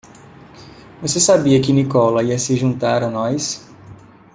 [0.99, 3.61] Você sabia que Nikola ia se juntar a nós?